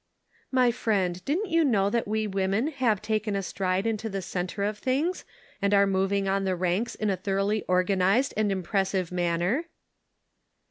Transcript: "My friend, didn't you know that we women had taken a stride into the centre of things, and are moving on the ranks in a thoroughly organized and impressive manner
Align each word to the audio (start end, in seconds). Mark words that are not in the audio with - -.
"My 0.51 0.71
friend, 0.71 1.23
didn't 1.25 1.51
you 1.51 1.63
know 1.63 1.91
that 1.91 2.07
we 2.07 2.25
women 2.25 2.69
had 2.69 3.03
taken 3.03 3.35
a 3.35 3.43
stride 3.43 3.85
into 3.85 4.09
the 4.09 4.23
centre 4.23 4.63
of 4.63 4.79
things, 4.79 5.25
and 5.61 5.75
are 5.75 5.85
moving 5.85 6.27
on 6.27 6.43
the 6.43 6.55
ranks 6.55 6.95
in 6.95 7.11
a 7.11 7.15
thoroughly 7.15 7.63
organized 7.67 8.33
and 8.35 8.51
impressive 8.51 9.11
manner 9.11 9.65